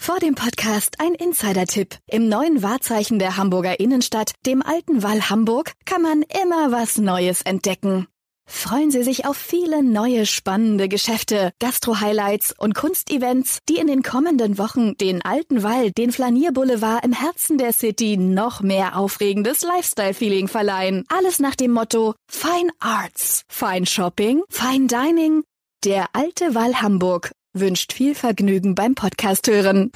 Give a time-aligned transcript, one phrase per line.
[0.00, 1.96] Vor dem Podcast ein Insider-Tipp.
[2.06, 7.42] Im neuen Wahrzeichen der Hamburger Innenstadt, dem alten Wall Hamburg, kann man immer was Neues
[7.42, 8.06] entdecken.
[8.48, 14.56] Freuen Sie sich auf viele neue spannende Geschäfte, Gastro-Highlights und Kunstevents, die in den kommenden
[14.56, 21.04] Wochen den alten Wall, den Flanierboulevard im Herzen der City noch mehr aufregendes Lifestyle-Feeling verleihen.
[21.08, 25.42] Alles nach dem Motto Fine Arts, Fine Shopping, Fine Dining.
[25.84, 29.90] Der alte Wall Hamburg wünscht viel Vergnügen beim Podcast hören.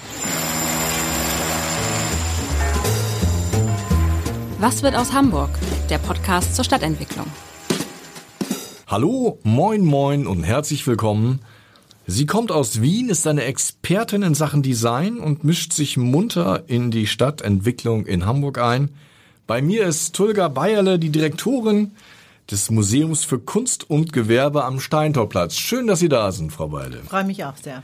[4.58, 5.50] Was wird aus Hamburg?
[5.91, 7.27] Der Podcast zur Stadtentwicklung.
[8.86, 11.41] Hallo, moin moin und herzlich willkommen.
[12.06, 16.91] Sie kommt aus Wien, ist eine Expertin in Sachen Design und mischt sich munter in
[16.91, 18.91] die Stadtentwicklung in Hamburg ein.
[19.47, 21.92] Bei mir ist Tulga Bayerle, die Direktorin
[22.53, 25.56] des Museums für Kunst und Gewerbe am Steintorplatz.
[25.56, 26.98] Schön, dass Sie da sind, Frau Beile.
[26.98, 27.83] Freue mich auch sehr.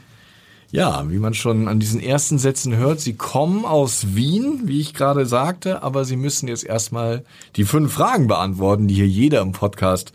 [0.71, 4.93] Ja, wie man schon an diesen ersten Sätzen hört, Sie kommen aus Wien, wie ich
[4.93, 7.25] gerade sagte, aber Sie müssen jetzt erstmal
[7.57, 10.13] die fünf Fragen beantworten, die hier jeder im Podcast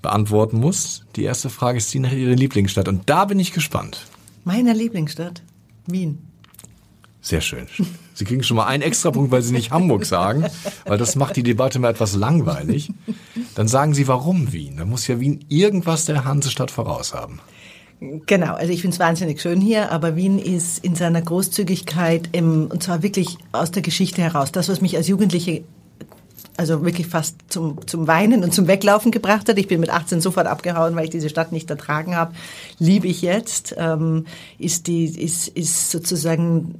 [0.00, 1.04] beantworten muss.
[1.16, 4.06] Die erste Frage ist die nach Ihrer Lieblingsstadt und da bin ich gespannt.
[4.44, 5.42] Meiner Lieblingsstadt?
[5.86, 6.29] Wien.
[7.22, 7.66] Sehr schön.
[8.14, 10.46] Sie kriegen schon mal einen Extrapunkt, weil Sie nicht Hamburg sagen,
[10.86, 12.90] weil das macht die Debatte mal etwas langweilig.
[13.54, 14.76] Dann sagen Sie, warum Wien?
[14.78, 17.40] Da muss ja Wien irgendwas der Hansestadt voraus haben.
[18.00, 22.68] Genau, also ich finde es wahnsinnig schön hier, aber Wien ist in seiner Großzügigkeit, im,
[22.68, 24.52] und zwar wirklich aus der Geschichte heraus.
[24.52, 25.62] Das, was mich als Jugendliche
[26.56, 29.58] also wirklich fast zum, zum Weinen und zum Weglaufen gebracht hat.
[29.58, 32.34] Ich bin mit 18 sofort abgehauen, weil ich diese Stadt nicht ertragen habe.
[32.78, 34.26] Liebe ich jetzt, ähm,
[34.58, 36.74] ist die, ist, ist sozusagen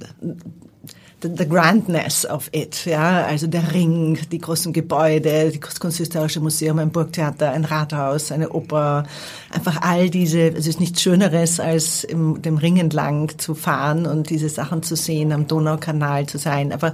[1.21, 6.91] the, grandness of it, ja, also der Ring, die großen Gebäude, das Kunsthistorische Museum, ein
[6.91, 9.03] Burgtheater, ein Rathaus, eine Oper,
[9.51, 14.29] einfach all diese, es ist nichts Schöneres, als im, dem Ring entlang zu fahren und
[14.29, 16.93] diese Sachen zu sehen, am Donaukanal zu sein, aber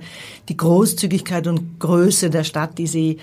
[0.49, 3.17] die Großzügigkeit und Größe der Stadt, die sie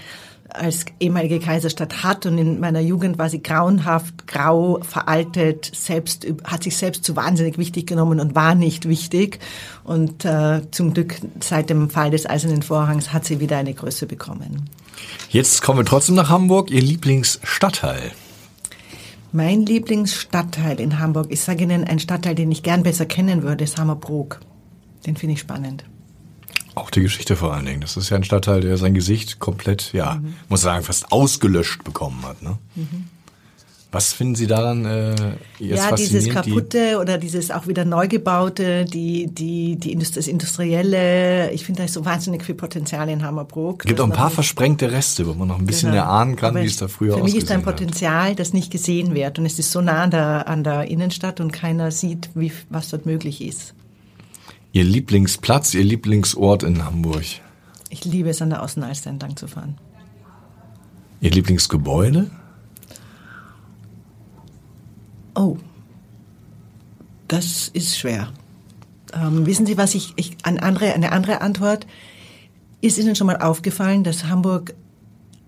[0.55, 6.63] als ehemalige Kaiserstadt hat und in meiner Jugend war sie grauenhaft, grau, veraltet, selbst, hat
[6.63, 9.41] sich selbst zu wahnsinnig wichtig genommen und war nicht wichtig.
[9.83, 14.07] Und äh, zum Glück seit dem Fall des Eisernen Vorhangs hat sie wieder eine Größe
[14.07, 14.71] bekommen.
[15.29, 16.71] Jetzt kommen wir trotzdem nach Hamburg.
[16.71, 18.13] Ihr Lieblingsstadtteil?
[19.33, 23.65] Mein Lieblingsstadtteil in Hamburg, ich sage Ihnen, ein Stadtteil, den ich gern besser kennen würde,
[23.65, 24.39] ist Hammerbrook.
[25.05, 25.85] Den finde ich spannend.
[26.75, 27.81] Auch die Geschichte vor allen Dingen.
[27.81, 30.35] Das ist ja ein Stadtteil, der sein Gesicht komplett, ja, mhm.
[30.49, 32.43] muss sagen, fast ausgelöscht bekommen hat.
[32.43, 32.59] Ne?
[32.75, 33.05] Mhm.
[33.95, 35.15] Was finden Sie daran äh,
[35.61, 40.27] jetzt Ja, dieses kaputte oder dieses auch wieder neu gebaute, die, die, die Indust das
[40.27, 41.53] Industrielle.
[41.53, 43.85] Ich finde, da ist so wahnsinnig viel Potenzial in Hammerbrook.
[43.85, 46.03] Es gibt auch ein paar versprengte Reste, wo man noch ein bisschen genau.
[46.03, 48.41] erahnen kann, Aber wie es da früher Für mich ist ein Potenzial, hat.
[48.41, 49.39] das nicht gesehen wird.
[49.39, 52.91] Und es ist so nah an der, an der Innenstadt und keiner sieht, wie, was
[52.91, 53.75] dort möglich ist.
[54.75, 57.23] Ihr Lieblingsplatz, Ihr Lieblingsort in Hamburg?
[57.91, 59.79] Ich liebe es, an der Außenalster entlang zu fahren.
[61.21, 62.29] Ihr Lieblingsgebäude?
[65.37, 65.59] Oh,
[67.29, 68.33] das ist schwer.
[69.13, 71.87] Ähm, wissen Sie, was ich, ich eine, andere, eine andere Antwort?
[72.81, 74.75] Ist Ihnen schon mal aufgefallen, dass Hamburg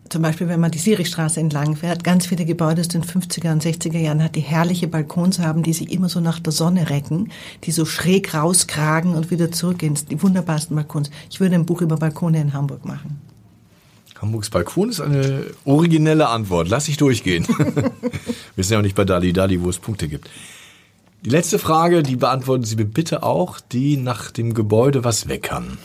[0.08, 3.64] zum Beispiel, wenn man die Sirichstraße entlang fährt, ganz viele Gebäude aus den 50er und
[3.64, 7.30] 60er Jahren hat, die herrliche Balkons haben, die sich immer so nach der Sonne recken,
[7.64, 9.98] die so schräg rauskragen und wieder zurückgehen.
[10.10, 11.10] Die wunderbarsten Balkons.
[11.30, 13.20] Ich würde ein Buch über Balkone in Hamburg machen.
[14.20, 16.68] Hamburgs Balkon ist eine originelle Antwort.
[16.68, 17.46] Lass ich durchgehen.
[18.54, 20.30] Wir sind ja auch nicht bei Dali Dali, wo es Punkte gibt.
[21.22, 25.42] Die letzte Frage, die beantworten Sie mir bitte auch, die nach dem Gebäude was weg
[25.42, 25.78] kann.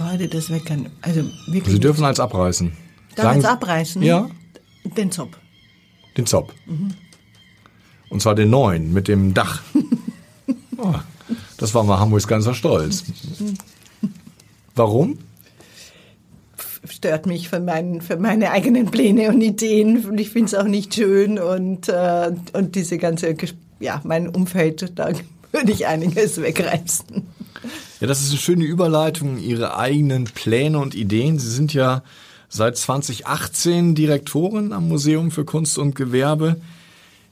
[0.00, 0.88] Gebäude, das weg kann.
[1.02, 1.74] Also wirklich.
[1.74, 2.72] Sie dürfen eins abreißen.
[3.16, 4.02] Darf Sagen, eins abreißen?
[4.02, 4.30] Ja.
[4.96, 5.36] Den Zopp.
[6.16, 6.54] Den Zopp.
[6.66, 6.94] Mhm.
[8.08, 9.62] Und zwar den neuen mit dem Dach.
[10.78, 10.94] oh,
[11.58, 13.04] das war mal Hamburgs ganzer Stolz.
[14.74, 15.18] Warum?
[16.88, 20.66] Stört mich für, mein, für meine eigenen Pläne und Ideen und ich finde es auch
[20.66, 23.36] nicht schön und, äh, und diese ganze,
[23.80, 25.10] ja, mein Umfeld, da
[25.52, 27.26] würde ich einiges wegreißen.
[28.00, 31.38] Ja, das ist eine schöne Überleitung, Ihre eigenen Pläne und Ideen.
[31.38, 32.02] Sie sind ja
[32.48, 36.56] seit 2018 Direktorin am Museum für Kunst und Gewerbe.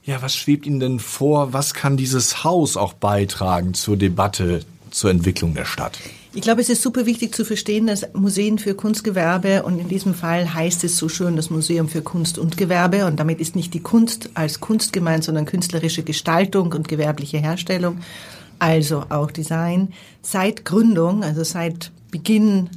[0.05, 1.55] Ja, was schwebt Ihnen denn vor?
[1.55, 4.61] Was kann dieses Haus auch beitragen zur Debatte,
[4.91, 5.99] zur Entwicklung der Stadt?
[6.35, 10.13] Ich glaube, es ist super wichtig zu verstehen, dass Museen für Kunstgewerbe und in diesem
[10.13, 13.73] Fall heißt es so schön das Museum für Kunst und Gewerbe und damit ist nicht
[13.73, 18.01] die Kunst als Kunst gemeint, sondern künstlerische Gestaltung und gewerbliche Herstellung,
[18.59, 19.93] also auch Design.
[20.23, 22.71] Seit Gründung, also seit Beginn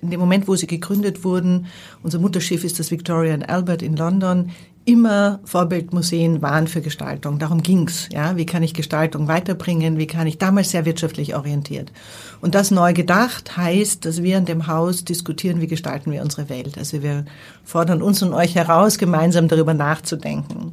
[0.00, 1.66] in dem Moment, wo sie gegründet wurden,
[2.02, 4.50] unser Mutterschiff ist das Victoria and Albert in London,
[4.84, 7.38] immer Vorbildmuseen waren für Gestaltung.
[7.38, 8.08] Darum ging's.
[8.12, 9.96] Ja, wie kann ich Gestaltung weiterbringen?
[9.96, 11.92] Wie kann ich damals sehr wirtschaftlich orientiert?
[12.40, 16.48] Und das neu gedacht heißt, dass wir in dem Haus diskutieren, wie gestalten wir unsere
[16.48, 16.78] Welt.
[16.78, 17.24] Also wir
[17.64, 20.72] fordern uns und euch heraus, gemeinsam darüber nachzudenken.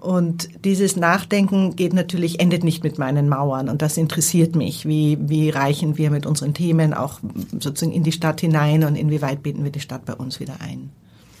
[0.00, 3.68] Und dieses Nachdenken geht natürlich, endet nicht mit meinen Mauern.
[3.68, 4.86] Und das interessiert mich.
[4.86, 7.20] Wie, wie reichen wir mit unseren Themen auch
[7.52, 10.90] sozusagen in die Stadt hinein und inwieweit binden wir die Stadt bei uns wieder ein?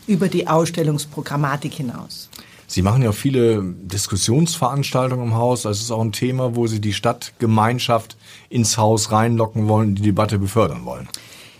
[0.06, 2.28] über die Ausstellungsprogrammatik hinaus.
[2.68, 5.62] Sie machen ja viele Diskussionsveranstaltungen im Haus.
[5.62, 8.16] Das ist auch ein Thema, wo Sie die Stadtgemeinschaft
[8.48, 11.08] ins Haus reinlocken wollen, die Debatte befördern wollen.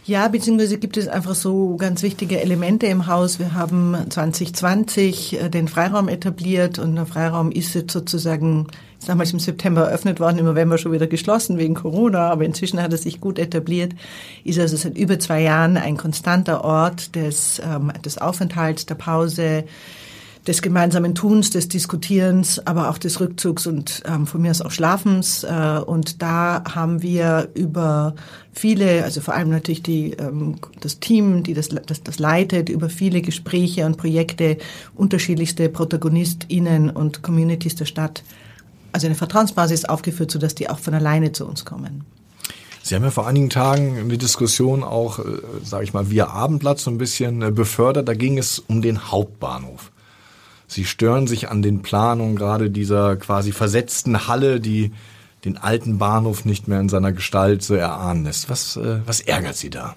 [0.06, 3.40] Ja, beziehungsweise gibt es einfach so ganz wichtige Elemente im Haus.
[3.40, 8.68] Wir haben 2020 äh, den Freiraum etabliert und der Freiraum ist jetzt sozusagen
[9.00, 12.80] ist damals im September eröffnet worden, im November schon wieder geschlossen wegen Corona, aber inzwischen
[12.80, 13.94] hat er sich gut etabliert,
[14.44, 19.64] ist also seit über zwei Jahren ein konstanter Ort des, ähm, des Aufenthalts, der Pause,
[20.46, 24.70] des gemeinsamen Tuns, des Diskutierens, aber auch des Rückzugs und ähm, von mir aus auch
[24.70, 25.42] Schlafens.
[25.42, 28.14] Äh, und da haben wir über
[28.52, 32.88] viele, also vor allem natürlich die, ähm, das Team, die das, das, das leitet, über
[32.88, 34.58] viele Gespräche und Projekte
[34.94, 38.22] unterschiedlichste ProtagonistInnen und Communities der Stadt,
[38.92, 42.04] also eine Vertrauensbasis aufgeführt, sodass die auch von alleine zu uns kommen.
[42.84, 45.22] Sie haben ja vor einigen Tagen die Diskussion auch, äh,
[45.64, 48.06] sage ich mal, via Abendblatt so ein bisschen äh, befördert.
[48.06, 49.90] Da ging es um den Hauptbahnhof.
[50.66, 54.92] Sie stören sich an den Planungen gerade dieser quasi versetzten Halle, die
[55.44, 58.50] den alten Bahnhof nicht mehr in seiner Gestalt so erahnen lässt.
[58.50, 59.94] Was, äh, was ärgert Sie da?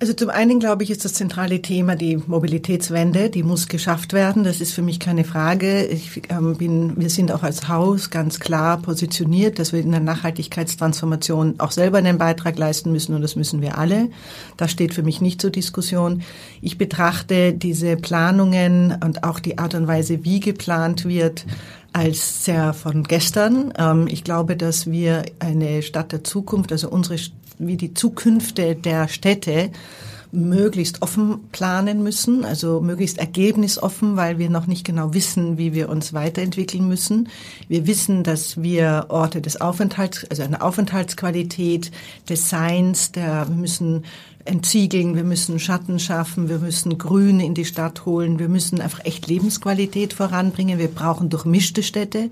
[0.00, 3.30] Also zum einen glaube ich, ist das zentrale Thema die Mobilitätswende.
[3.30, 4.44] Die muss geschafft werden.
[4.44, 5.86] Das ist für mich keine Frage.
[5.86, 9.98] Ich ähm, bin, wir sind auch als Haus ganz klar positioniert, dass wir in der
[9.98, 14.08] Nachhaltigkeitstransformation auch selber einen Beitrag leisten müssen und das müssen wir alle.
[14.56, 16.22] Das steht für mich nicht zur Diskussion.
[16.62, 21.44] Ich betrachte diese Planungen und auch die Art und Weise, wie geplant wird,
[21.92, 23.72] als sehr von gestern.
[23.76, 27.18] Ähm, ich glaube, dass wir eine Stadt der Zukunft, also unsere
[27.58, 29.70] wie die Zukünfte der Städte
[30.30, 35.88] möglichst offen planen müssen, also möglichst ergebnisoffen, weil wir noch nicht genau wissen, wie wir
[35.88, 37.28] uns weiterentwickeln müssen.
[37.68, 41.90] Wir wissen, dass wir Orte des Aufenthalts, also eine Aufenthaltsqualität,
[42.28, 44.04] Designs, der, wir müssen
[44.44, 49.04] entziegeln, wir müssen Schatten schaffen, wir müssen Grün in die Stadt holen, wir müssen einfach
[49.04, 52.30] echt Lebensqualität voranbringen, wir brauchen durchmischte Städte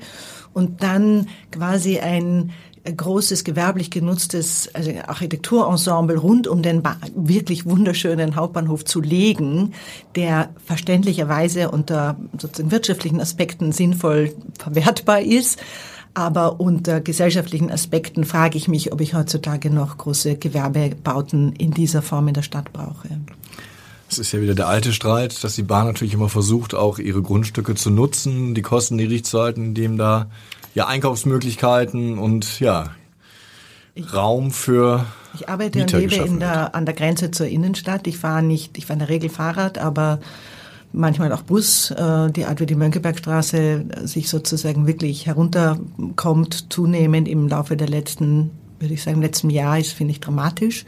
[0.54, 2.52] und dann quasi ein
[2.94, 6.82] großes gewerblich genutztes also Architekturensemble rund um den
[7.14, 9.72] wirklich wunderschönen Hauptbahnhof zu legen,
[10.14, 15.58] der verständlicherweise unter sozusagen wirtschaftlichen Aspekten sinnvoll verwertbar ist.
[16.14, 22.00] Aber unter gesellschaftlichen Aspekten frage ich mich, ob ich heutzutage noch große Gewerbebauten in dieser
[22.00, 23.08] Form in der Stadt brauche.
[24.08, 27.22] Es ist ja wieder der alte Streit, dass die Bahn natürlich immer versucht, auch ihre
[27.22, 30.30] Grundstücke zu nutzen, die Kosten niedrig zu halten, indem da
[30.76, 32.90] ja, Einkaufsmöglichkeiten und ja,
[34.12, 38.06] Raum für Ich arbeite Mieter und lebe in der, an der Grenze zur Innenstadt.
[38.06, 40.20] Ich fahre nicht, ich fahre in der Regel Fahrrad, aber
[40.92, 47.48] manchmal auch Bus, äh, die Art wie die Mönckebergstraße sich sozusagen wirklich herunterkommt, zunehmend im
[47.48, 50.84] Laufe der letzten, würde ich sagen, letzten Jahr ist, finde ich, dramatisch.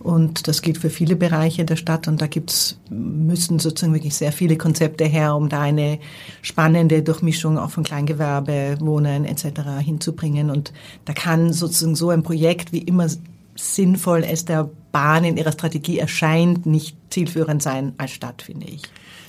[0.00, 2.08] Und das gilt für viele Bereiche der Stadt.
[2.08, 5.98] Und da gibt's, müssen sozusagen wirklich sehr viele Konzepte her, um da eine
[6.42, 9.60] spannende Durchmischung auch von Kleingewerbe, Wohnen etc.
[9.80, 10.50] hinzubringen.
[10.50, 10.72] Und
[11.04, 13.08] da kann sozusagen so ein Projekt, wie immer
[13.56, 18.82] sinnvoll es der Bahn in ihrer Strategie erscheint, nicht zielführend sein als Stadt, finde ich.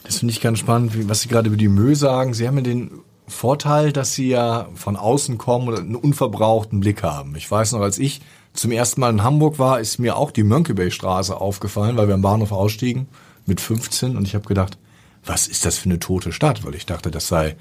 [0.04, 2.34] Das finde ich ganz spannend, was Sie gerade über die Mö sagen.
[2.34, 2.92] Sie haben ja den
[3.28, 7.36] Vorteil, dass Sie ja von außen kommen und einen unverbrauchten Blick haben.
[7.36, 8.22] Ich weiß noch, als ich
[8.54, 12.22] zum ersten Mal in Hamburg war, ist mir auch die Mönckebergstraße aufgefallen, weil wir am
[12.22, 13.08] Bahnhof ausstiegen
[13.46, 14.78] mit 15 und ich habe gedacht,
[15.26, 16.66] was ist das für eine tote Stadt?
[16.66, 17.56] Weil ich dachte, das sei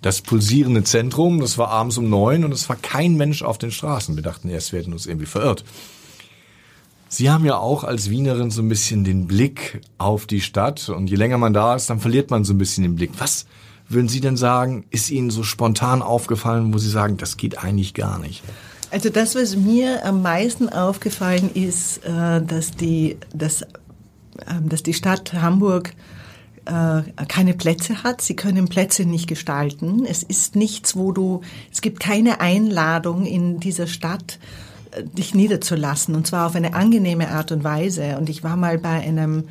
[0.00, 3.72] das pulsierende Zentrum, das war abends um neun und es war kein Mensch auf den
[3.72, 4.14] Straßen.
[4.14, 5.64] Wir dachten erst, wir hätten uns irgendwie verirrt.
[7.08, 11.08] Sie haben ja auch als Wienerin so ein bisschen den Blick auf die Stadt und
[11.08, 13.12] je länger man da ist, dann verliert man so ein bisschen den Blick.
[13.18, 13.46] Was
[13.88, 17.94] würden Sie denn sagen, ist Ihnen so spontan aufgefallen, wo Sie sagen, das geht eigentlich
[17.94, 18.42] gar nicht?
[18.90, 23.62] Also das, was mir am meisten aufgefallen ist, äh, dass die, dass,
[24.48, 25.94] ähm, dass die Stadt Hamburg
[26.64, 28.22] äh, keine Plätze hat.
[28.22, 30.06] Sie können Plätze nicht gestalten.
[30.06, 31.42] Es ist nichts, wo du,
[31.72, 34.38] es gibt keine Einladung in dieser Stadt,
[34.92, 38.16] äh, dich niederzulassen und zwar auf eine angenehme Art und Weise.
[38.16, 39.44] Und ich war mal bei einem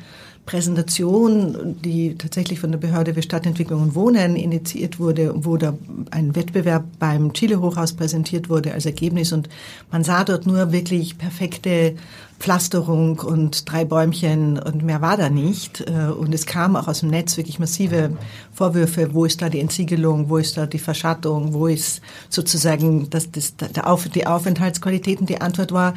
[0.48, 5.76] Präsentation, die tatsächlich von der Behörde für Stadtentwicklung und Wohnen initiiert wurde, wo da
[6.10, 9.34] ein Wettbewerb beim Chile Hochhaus präsentiert wurde als Ergebnis.
[9.34, 9.50] Und
[9.92, 11.96] man sah dort nur wirklich perfekte
[12.38, 15.80] Pflasterung und drei Bäumchen und mehr war da nicht.
[15.80, 18.16] Äh, und es kam auch aus dem Netz wirklich massive
[18.52, 23.30] Vorwürfe, wo ist da die Entsiegelung, wo ist da die Verschattung, wo ist sozusagen das,
[23.32, 25.20] das, der Auf, die Aufenthaltsqualität.
[25.20, 25.94] Und die Antwort war,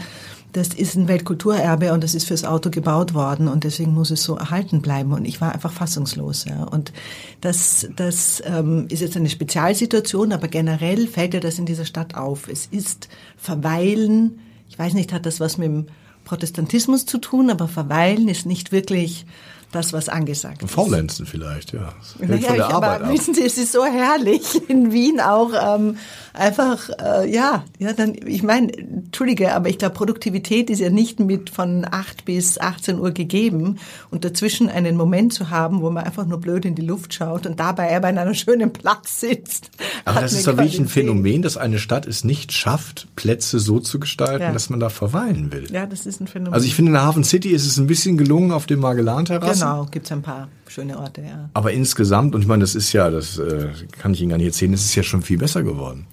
[0.53, 4.24] das ist ein Weltkulturerbe und das ist fürs Auto gebaut worden und deswegen muss es
[4.24, 5.13] so erhalten bleiben.
[5.13, 6.45] Und ich war einfach fassungslos.
[6.45, 6.63] Ja.
[6.63, 6.91] Und
[7.39, 12.15] das, das ähm, ist jetzt eine Spezialsituation, aber generell fällt ja das in dieser Stadt
[12.15, 12.48] auf.
[12.48, 15.86] Es ist Verweilen, ich weiß nicht, hat das was mit dem
[16.23, 19.25] Protestantismus zu tun, aber Verweilen ist nicht wirklich
[19.71, 20.71] das, was angesagt ist.
[20.71, 21.93] Faulenzen vielleicht, ja.
[22.19, 23.09] Naja, ich, aber ab.
[23.09, 25.97] wissen Sie, es ist so herrlich in Wien auch ähm,
[26.33, 31.19] einfach, äh, ja, ja, dann, ich meine, entschuldige, aber ich glaube, Produktivität ist ja nicht
[31.19, 33.77] mit von 8 bis 18 Uhr gegeben
[34.09, 37.45] und dazwischen einen Moment zu haben, wo man einfach nur blöd in die Luft schaut
[37.45, 39.71] und dabei aber in einem schönen Platz sitzt.
[40.05, 43.79] Aber das ist doch wirklich ein Phänomen, dass eine Stadt es nicht schafft, Plätze so
[43.79, 44.51] zu gestalten, ja.
[44.51, 45.71] dass man da verweilen will.
[45.71, 46.53] Ja, das ist ein Phänomen.
[46.53, 49.59] Also ich finde, in der Hafen City ist es ein bisschen gelungen auf dem Magellan-Terrassen.
[49.59, 49.61] Genau,
[49.91, 51.50] gibt's ein paar schöne Orte, ja.
[51.53, 54.48] Aber insgesamt, und ich meine, das ist ja, das äh, kann ich Ihnen gar nicht
[54.48, 56.08] erzählen, es ist ja schon viel besser geworden.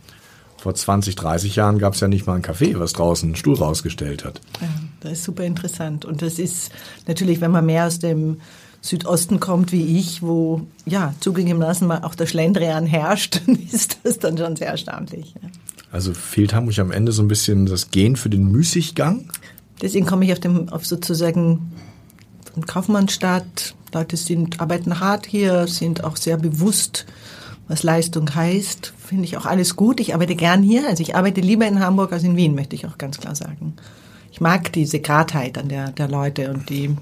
[0.59, 3.57] Vor 20, 30 Jahren gab es ja nicht mal ein Café, was draußen einen Stuhl
[3.57, 4.41] rausgestellt hat.
[4.61, 4.69] Ja,
[5.01, 6.05] das ist super interessant.
[6.05, 6.73] Und das ist
[7.07, 8.39] natürlich, wenn man mehr aus dem
[8.81, 13.41] Südosten kommt wie ich, wo ja zugegebenermaßen mal auch der Schlendrian herrscht,
[13.73, 15.35] ist das dann schon sehr erstaunlich.
[15.41, 15.49] Ja.
[15.91, 19.31] Also fehlt Hamburg am Ende so ein bisschen das Gen für den Müßiggang?
[19.81, 21.73] Deswegen komme ich auf, dem, auf sozusagen
[22.67, 23.75] Kaufmannstadt.
[23.95, 27.07] Leute sind, arbeiten hart hier, sind auch sehr bewusst
[27.69, 30.01] was Leistung heißt, finde ich auch alles gut.
[30.01, 30.89] Ich arbeite gern hier.
[30.89, 33.75] Also ich arbeite lieber in Hamburg als in Wien, möchte ich auch ganz klar sagen.
[34.33, 36.97] Ich mag diese Gradheit an der, der Leute und die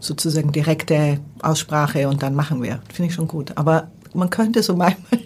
[0.00, 2.80] sozusagen direkte Aussprache und dann machen wir.
[2.92, 3.52] Finde ich schon gut.
[3.56, 5.20] Aber man könnte so manchmal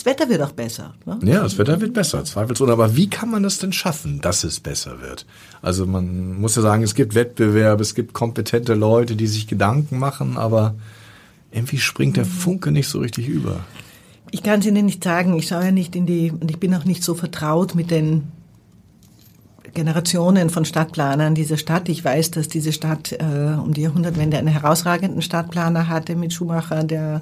[0.00, 0.94] das Wetter wird auch besser.
[1.04, 1.18] Ne?
[1.24, 2.72] Ja, das Wetter wird besser, zweifelsohne.
[2.72, 5.26] Aber wie kann man das denn schaffen, dass es besser wird?
[5.60, 9.98] Also man muss ja sagen, es gibt Wettbewerb, es gibt kompetente Leute, die sich Gedanken
[9.98, 10.74] machen, aber
[11.52, 13.60] irgendwie springt der Funke nicht so richtig über.
[14.30, 15.36] Ich kann es Ihnen nicht sagen.
[15.36, 18.32] Ich schaue ja nicht in die, und ich bin auch nicht so vertraut mit den
[19.74, 21.90] Generationen von Stadtplanern dieser Stadt.
[21.90, 26.84] Ich weiß, dass diese Stadt äh, um die Jahrhundertwende einen herausragenden Stadtplaner hatte mit Schumacher,
[26.84, 27.20] der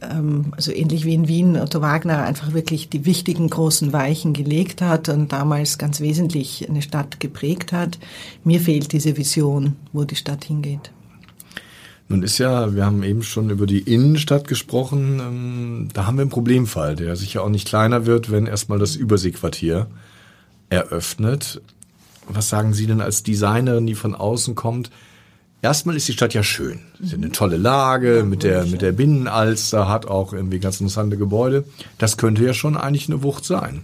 [0.00, 5.08] also ähnlich wie in Wien Otto Wagner einfach wirklich die wichtigen großen Weichen gelegt hat
[5.08, 7.98] und damals ganz wesentlich eine Stadt geprägt hat.
[8.44, 10.90] Mir fehlt diese Vision, wo die Stadt hingeht.
[12.08, 16.22] Nun ist ja, wir haben eben schon über die Innenstadt gesprochen, ähm, da haben wir
[16.22, 19.88] einen Problemfall, der sicher auch nicht kleiner wird, wenn erstmal das Überseequartier
[20.70, 21.60] eröffnet.
[22.26, 24.90] Was sagen Sie denn als Designerin, die von außen kommt?
[25.60, 26.78] Erstmal ist die Stadt ja schön.
[27.00, 31.16] Sie hat eine tolle Lage mit der, mit der Binnenalster, hat auch irgendwie ganz interessante
[31.16, 31.64] Gebäude.
[31.98, 33.82] Das könnte ja schon eigentlich eine Wucht sein.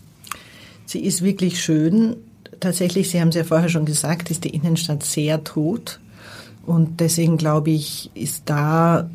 [0.86, 2.16] Sie ist wirklich schön.
[2.60, 5.98] Tatsächlich, Sie haben es ja vorher schon gesagt, ist die Innenstadt sehr tot.
[6.64, 9.10] Und deswegen glaube ich, ist da,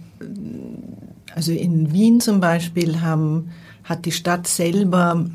[1.34, 3.52] also in Wien zum Beispiel haben,
[3.86, 5.26] hat die Stadt selber,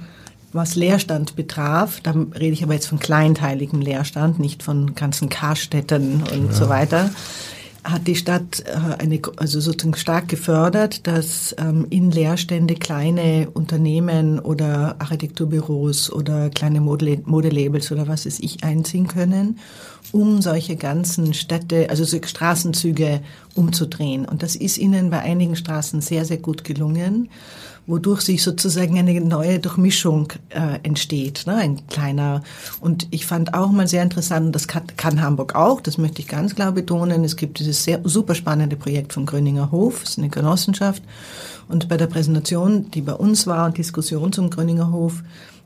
[0.54, 6.22] was Leerstand betraf, da rede ich aber jetzt von kleinteiligem Leerstand, nicht von ganzen Karstädten
[6.32, 6.52] und ja.
[6.52, 7.10] so weiter,
[7.84, 14.38] hat die Stadt äh, eine, also sozusagen stark gefördert, dass ähm, in Leerstände kleine Unternehmen
[14.38, 19.58] oder Architekturbüros oder kleine Modelabels oder was es ich einziehen können,
[20.12, 23.20] um solche ganzen Städte, also so Straßenzüge
[23.54, 24.24] umzudrehen.
[24.24, 27.28] Und das ist ihnen bei einigen Straßen sehr, sehr gut gelungen
[27.86, 31.56] wodurch sich sozusagen eine neue Durchmischung äh, entsteht, ne?
[31.56, 32.42] ein kleiner.
[32.80, 36.28] Und ich fand auch mal sehr interessant, das kann, kann Hamburg auch, das möchte ich
[36.28, 40.18] ganz klar betonen, es gibt dieses sehr super spannende Projekt vom Gröninger Hof, das ist
[40.18, 41.02] eine Genossenschaft.
[41.68, 45.22] Und bei der Präsentation, die bei uns war und Diskussion zum Gröninger Hof,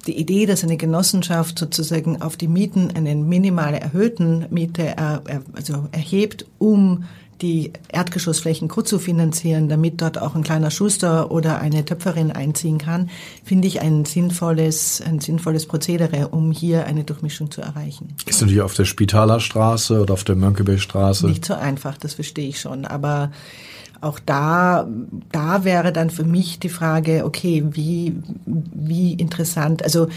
[0.06, 5.88] die Idee, dass eine Genossenschaft sozusagen auf die Mieten eine minimale erhöhten Miete äh, also
[5.92, 7.04] erhebt, um
[7.40, 12.78] die Erdgeschossflächen gut zu finanzieren, damit dort auch ein kleiner Schuster oder eine Töpferin einziehen
[12.78, 13.10] kann,
[13.44, 18.14] finde ich ein sinnvolles, ein sinnvolles Prozedere, um hier eine Durchmischung zu erreichen.
[18.26, 21.26] Ist natürlich auf der Spitalerstraße oder auf der Mönckebergstraße?
[21.26, 23.30] Nicht so einfach, das verstehe ich schon, aber
[24.00, 24.86] auch da,
[25.32, 28.14] da wäre dann für mich die Frage, okay, wie,
[28.46, 30.08] wie interessant, also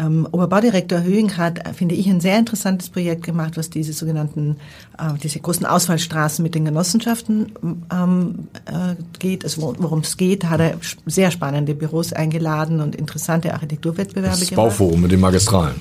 [0.00, 4.56] Ähm, Oberbaudirektor Höhing hat, finde ich, ein sehr interessantes Projekt gemacht, was diese sogenannten,
[4.98, 7.52] äh, diese großen Ausfallstraßen mit den Genossenschaften
[7.92, 13.52] ähm, äh, geht, also worum es geht, hat er sehr spannende Büros eingeladen und interessante
[13.52, 14.68] Architekturwettbewerbe das gemacht.
[14.68, 15.74] Bauforum mit den Magistralen.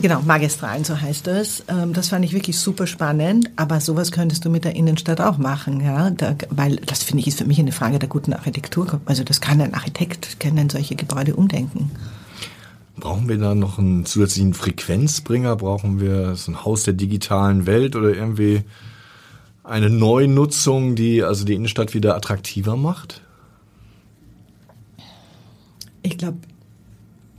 [0.00, 1.64] Genau, Magistralen, so heißt das.
[1.68, 5.38] Ähm, das fand ich wirklich super spannend, aber sowas könntest du mit der Innenstadt auch
[5.38, 9.00] machen, ja, da, weil das finde ich ist für mich eine Frage der guten Architektur.
[9.06, 11.90] Also das kann ein Architekt, können solche Gebäude umdenken.
[12.96, 15.56] Brauchen wir da noch einen zusätzlichen Frequenzbringer?
[15.56, 18.62] Brauchen wir so ein Haus der digitalen Welt oder irgendwie
[19.64, 23.22] eine Neunutzung, die also die Innenstadt wieder attraktiver macht?
[26.02, 26.38] Ich glaube,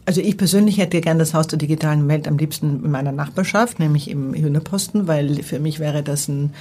[0.05, 3.79] also ich persönlich hätte gern das Haus der digitalen Welt am liebsten in meiner Nachbarschaft,
[3.79, 6.53] nämlich im Hühnerposten, weil für mich wäre das ein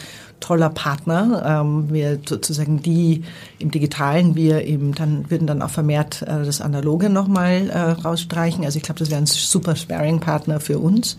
[0.44, 1.62] toller Partner.
[1.62, 3.22] Ähm, wir sozusagen die
[3.58, 8.64] im Digitalen, wir eben dann würden dann auch vermehrt äh, das Analoge nochmal äh, rausstreichen.
[8.64, 11.16] Also ich glaube, das wäre ein super Sparing-Partner für uns.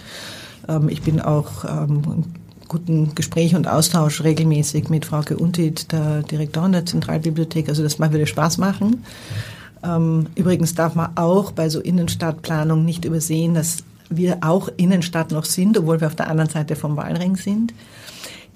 [0.70, 2.26] Ähm, ich bin auch ähm,
[2.68, 7.68] guten Gespräch und Austausch regelmäßig mit Frauke Untit, der Direktorin der Zentralbibliothek.
[7.68, 9.04] Also das würde Spaß machen.
[9.84, 15.46] Ähm, übrigens darf man auch bei so Innenstadtplanung nicht übersehen, dass wir auch Innenstadt noch
[15.46, 17.74] sind, obwohl wir auf der anderen Seite vom Walring sind.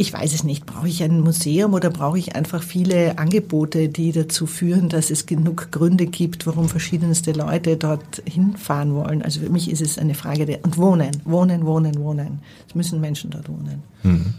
[0.01, 0.65] Ich weiß es nicht.
[0.65, 5.25] Brauche ich ein Museum oder brauche ich einfach viele Angebote, die dazu führen, dass es
[5.25, 9.21] genug Gründe gibt, warum verschiedenste Leute dort hinfahren wollen?
[9.21, 12.39] Also für mich ist es eine Frage der, und wohnen, wohnen, wohnen, wohnen.
[12.69, 13.83] Es müssen Menschen dort wohnen.
[14.03, 14.35] Mhm.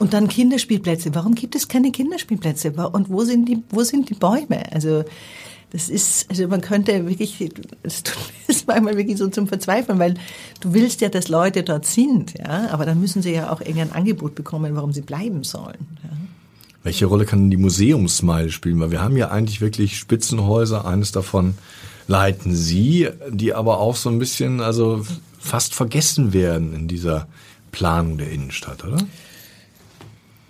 [0.00, 1.14] Und dann Kinderspielplätze.
[1.14, 2.72] Warum gibt es keine Kinderspielplätze?
[2.72, 4.72] Und wo sind die, wo sind die Bäume?
[4.72, 5.04] Also,
[5.70, 7.50] das ist, also man könnte wirklich,
[7.82, 8.02] das
[8.46, 10.14] ist manchmal wirklich so zum Verzweifeln, weil
[10.60, 13.92] du willst ja, dass Leute dort sind, ja, aber dann müssen sie ja auch irgendein
[13.92, 15.86] Angebot bekommen, warum sie bleiben sollen.
[16.02, 16.10] Ja.
[16.84, 18.80] Welche Rolle kann die Museumsmeile spielen?
[18.80, 21.54] Weil wir haben ja eigentlich wirklich Spitzenhäuser, eines davon
[22.06, 25.04] leiten Sie, die aber auch so ein bisschen, also
[25.38, 27.28] fast vergessen werden in dieser
[27.72, 28.98] Planung der Innenstadt, oder?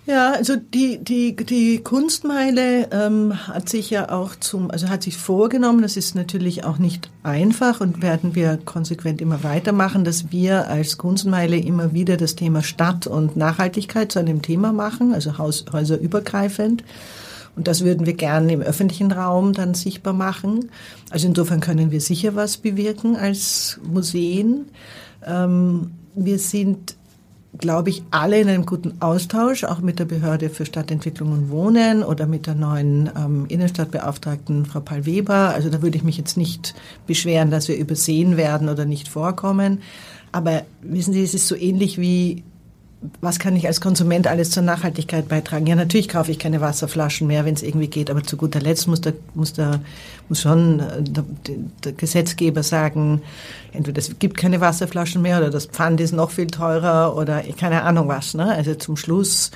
[0.09, 5.17] Ja, also die, die, die Kunstmeile ähm, hat sich ja auch zum, also hat sich
[5.17, 10.67] vorgenommen, das ist natürlich auch nicht einfach und werden wir konsequent immer weitermachen, dass wir
[10.67, 15.65] als Kunstmeile immer wieder das Thema Stadt und Nachhaltigkeit zu einem Thema machen, also Haus,
[15.71, 16.83] häuserübergreifend.
[17.55, 20.71] Und das würden wir gerne im öffentlichen Raum dann sichtbar machen.
[21.11, 24.69] Also insofern können wir sicher was bewirken als Museen.
[25.23, 26.95] Ähm, wir sind
[27.59, 32.03] glaube ich, alle in einem guten Austausch, auch mit der Behörde für Stadtentwicklung und Wohnen
[32.03, 35.53] oder mit der neuen ähm, Innenstadtbeauftragten Frau Paul Weber.
[35.53, 36.73] Also da würde ich mich jetzt nicht
[37.05, 39.81] beschweren, dass wir übersehen werden oder nicht vorkommen.
[40.31, 42.43] Aber wissen Sie, es ist so ähnlich wie
[43.21, 45.65] was kann ich als Konsument alles zur Nachhaltigkeit beitragen?
[45.67, 48.87] Ja, natürlich kaufe ich keine Wasserflaschen mehr, wenn es irgendwie geht, aber zu guter Letzt
[48.87, 49.79] muss der, muss der,
[50.27, 51.23] muss schon äh, der,
[51.83, 53.21] der Gesetzgeber sagen,
[53.71, 57.83] entweder es gibt keine Wasserflaschen mehr oder das Pfand ist noch viel teurer oder keine
[57.83, 58.33] Ahnung was.
[58.33, 58.45] Ne?
[58.49, 59.51] Also zum Schluss,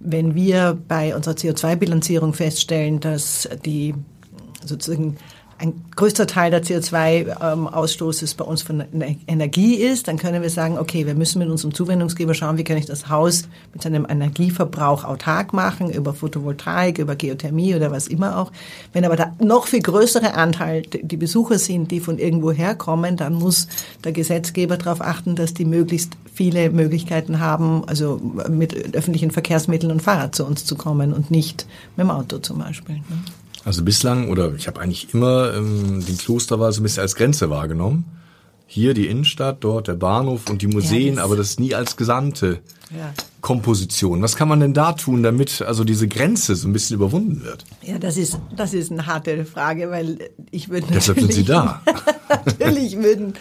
[0.00, 3.94] wenn wir bei unserer CO2-Bilanzierung feststellen, dass die
[4.64, 5.16] sozusagen
[5.60, 8.82] ein größter Teil der CO2-Ausstoßes bei uns von
[9.26, 12.78] Energie ist, dann können wir sagen, okay, wir müssen mit unserem Zuwendungsgeber schauen, wie kann
[12.78, 18.38] ich das Haus mit seinem Energieverbrauch autark machen, über Photovoltaik, über Geothermie oder was immer
[18.38, 18.52] auch.
[18.94, 23.34] Wenn aber da noch viel größere Anteil die Besucher sind, die von irgendwo herkommen, dann
[23.34, 23.68] muss
[24.02, 28.18] der Gesetzgeber darauf achten, dass die möglichst viele Möglichkeiten haben, also
[28.48, 32.60] mit öffentlichen Verkehrsmitteln und Fahrrad zu uns zu kommen und nicht mit dem Auto zum
[32.60, 32.96] Beispiel.
[32.96, 33.02] Ne?
[33.64, 37.50] Also bislang, oder ich habe eigentlich immer ähm, den Klosterwald so ein bisschen als Grenze
[37.50, 38.04] wahrgenommen.
[38.72, 41.96] Hier die Innenstadt, dort der Bahnhof und die Museen, ja, das aber das nie als
[41.96, 42.60] gesamte
[42.96, 43.12] ja.
[43.40, 44.22] Komposition.
[44.22, 47.64] Was kann man denn da tun, damit also diese Grenze so ein bisschen überwunden wird?
[47.82, 51.82] Ja, das ist, das ist eine harte Frage, weil ich würde Deshalb sind Sie da.
[52.46, 53.34] natürlich würden,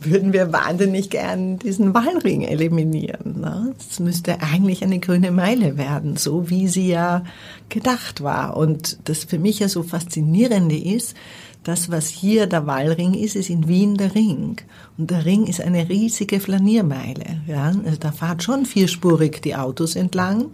[0.00, 3.40] würden wir wahnsinnig gern diesen Wallring eliminieren.
[3.40, 3.74] Ne?
[3.78, 7.24] Es müsste eigentlich eine grüne Meile werden, so wie sie ja
[7.68, 8.56] gedacht war.
[8.56, 11.14] Und das für mich ja so faszinierende ist,
[11.62, 14.56] das, was hier der Wallring ist, ist in Wien der Ring.
[14.96, 17.42] Und der Ring ist eine riesige Flaniermeile.
[17.46, 17.72] Ja?
[17.84, 20.50] Also da fahrt schon vierspurig die Autos entlang.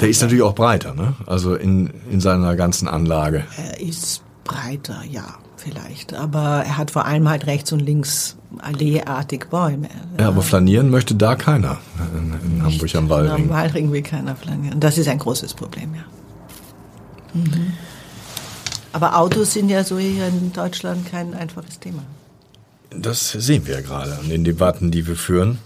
[0.00, 1.14] Der ist natürlich auch breiter, ne?
[1.26, 3.44] Also in, in seiner ganzen Anlage.
[3.56, 6.14] Er ist breiter, ja, vielleicht.
[6.14, 9.88] Aber er hat vor allem halt rechts und links alleeartig Bäume.
[10.16, 11.78] Ja, ja aber flanieren möchte da keiner
[12.16, 13.44] in, in Hamburg am Wallring.
[13.44, 14.80] Am Wallring will keiner flanieren.
[14.80, 16.02] Das ist ein großes Problem, ja.
[17.34, 17.72] Mhm.
[18.92, 22.02] Aber Autos sind ja so hier in Deutschland kein einfaches Thema.
[22.90, 25.58] Das sehen wir ja gerade an den Debatten, die wir führen.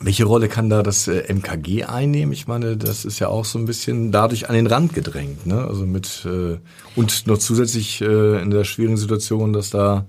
[0.00, 2.32] Welche Rolle kann da das äh, MKG einnehmen?
[2.32, 5.66] Ich meine, das ist ja auch so ein bisschen dadurch an den Rand gedrängt, ne?
[5.66, 6.58] Also mit äh,
[6.94, 10.06] und noch zusätzlich äh, in der schwierigen Situation, dass da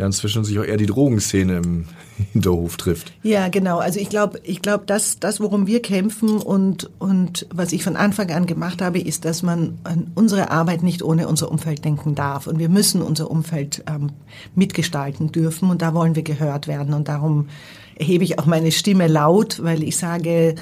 [0.00, 1.84] ja inzwischen sich auch eher die Drogenszene im
[2.32, 3.12] Hinterhof trifft.
[3.22, 3.78] Ja, genau.
[3.78, 7.96] Also ich glaube, ich glaube, das, das, worum wir kämpfen und, und was ich von
[7.96, 12.14] Anfang an gemacht habe, ist, dass man an unsere Arbeit nicht ohne unser Umfeld denken
[12.14, 12.46] darf.
[12.46, 14.10] Und wir müssen unser Umfeld ähm,
[14.54, 16.94] mitgestalten dürfen und da wollen wir gehört werden.
[16.94, 17.48] Und darum
[17.96, 20.54] erhebe ich auch meine Stimme laut, weil ich sage,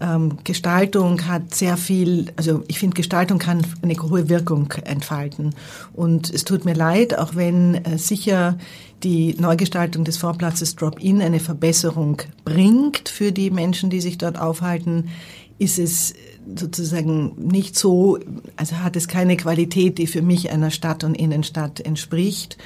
[0.00, 5.54] ähm, Gestaltung hat sehr viel, also ich finde, Gestaltung kann eine hohe Wirkung entfalten.
[5.92, 8.58] Und es tut mir leid, auch wenn äh, sicher
[9.02, 15.08] die Neugestaltung des Vorplatzes Drop-In eine Verbesserung bringt für die Menschen, die sich dort aufhalten,
[15.58, 16.14] ist es
[16.56, 18.18] sozusagen nicht so,
[18.56, 22.56] also hat es keine Qualität, die für mich einer Stadt und Innenstadt entspricht.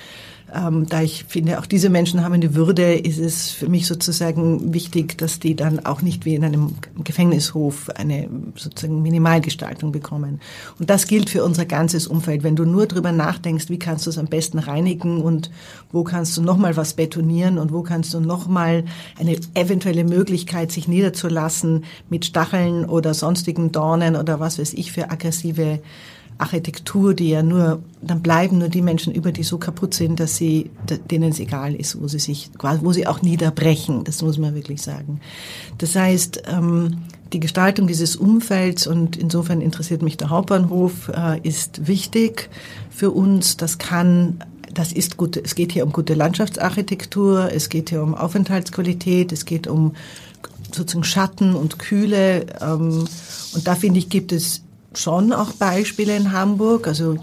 [0.54, 4.72] Ähm, da ich finde, auch diese Menschen haben eine Würde, ist es für mich sozusagen
[4.72, 10.40] wichtig, dass die dann auch nicht wie in einem Gefängnishof eine sozusagen Minimalgestaltung bekommen.
[10.78, 12.44] Und das gilt für unser ganzes Umfeld.
[12.44, 15.50] Wenn du nur drüber nachdenkst, wie kannst du es am besten reinigen und
[15.90, 18.84] wo kannst du nochmal was betonieren und wo kannst du nochmal
[19.18, 25.10] eine eventuelle Möglichkeit, sich niederzulassen mit Stacheln oder sonstigen Dornen oder was weiß ich für
[25.10, 25.80] aggressive
[26.38, 30.36] Architektur, die ja nur, dann bleiben nur die Menschen über, die so kaputt sind, dass
[30.36, 30.70] sie,
[31.10, 34.04] denen es egal ist, wo sie sich, wo sie auch niederbrechen.
[34.04, 35.20] Das muss man wirklich sagen.
[35.78, 41.86] Das heißt, ähm, die Gestaltung dieses Umfelds und insofern interessiert mich der Hauptbahnhof, äh, ist
[41.86, 42.50] wichtig
[42.90, 43.56] für uns.
[43.56, 44.38] Das kann
[44.72, 49.44] das ist gut, es geht hier um gute Landschaftsarchitektur, es geht hier um Aufenthaltsqualität, es
[49.44, 49.94] geht um
[50.72, 52.46] sozusagen Schatten und Kühle.
[52.60, 53.04] Ähm,
[53.54, 54.63] und da finde ich, gibt es
[54.98, 56.86] schon auch Beispiele in Hamburg.
[56.86, 57.16] Also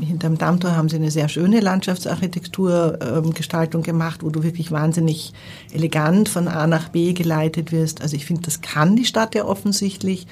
[0.00, 5.32] hinterm Dammtor haben sie eine sehr schöne Landschaftsarchitekturgestaltung ähm, gemacht, wo du wirklich wahnsinnig
[5.72, 8.02] elegant von A nach B geleitet wirst.
[8.02, 10.26] Also ich finde, das kann die Stadt ja offensichtlich.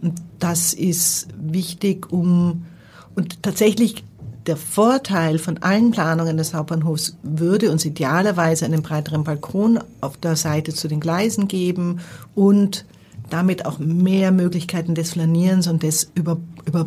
[0.00, 2.66] Und das ist wichtig, um
[3.14, 4.04] und tatsächlich
[4.46, 10.36] der Vorteil von allen Planungen des Hauptbahnhofs würde uns idealerweise einen breiteren Balkon auf der
[10.36, 12.00] Seite zu den Gleisen geben
[12.34, 12.84] und
[13.30, 16.86] damit auch mehr Möglichkeiten des Flanierens und des über, über,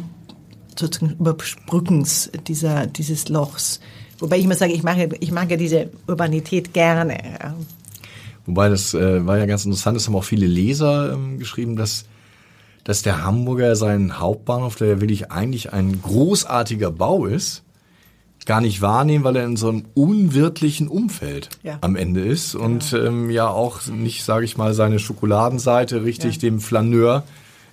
[0.78, 3.80] sozusagen Überbrückens dieser, dieses Lochs.
[4.20, 7.18] Wobei ich immer sage, ich mag, ich mag ja diese Urbanität gerne.
[8.46, 12.06] Wobei das äh, war ja ganz interessant, es haben auch viele Leser ähm, geschrieben, dass,
[12.84, 17.65] dass der Hamburger seinen Hauptbahnhof, der wirklich eigentlich ein großartiger Bau ist,
[18.46, 21.78] gar nicht wahrnehmen, weil er in so einem unwirtlichen Umfeld ja.
[21.82, 22.66] am Ende ist genau.
[22.66, 26.42] und ähm, ja auch nicht, sage ich mal, seine Schokoladenseite richtig ja.
[26.42, 27.24] dem Flaneur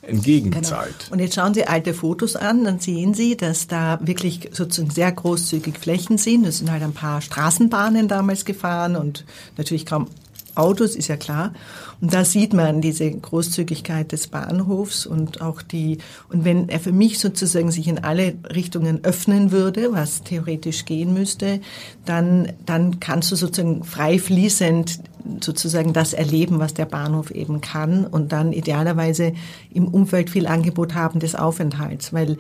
[0.03, 1.05] entgegenzeigt.
[1.05, 1.13] Genau.
[1.13, 5.13] Und jetzt schauen Sie alte Fotos an, dann sehen Sie, dass da wirklich sozusagen sehr
[5.13, 6.45] großzügig Flächen sind.
[6.47, 9.25] Es sind halt ein paar Straßenbahnen damals gefahren und
[9.57, 10.09] natürlich kaum
[10.55, 11.53] Autos, ist ja klar.
[12.01, 16.93] Und da sieht man diese Großzügigkeit des Bahnhofs und auch die, und wenn er für
[16.93, 21.61] mich sozusagen sich in alle Richtungen öffnen würde, was theoretisch gehen müsste,
[22.05, 25.01] dann, dann kannst du sozusagen frei fließend
[25.41, 29.33] sozusagen das erleben, was der Bahnhof eben kann und dann idealerweise
[29.73, 32.39] im Umfeld viel Angebot haben des Aufenthalts, weil